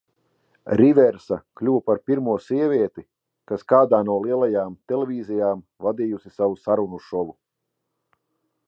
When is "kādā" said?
3.75-4.01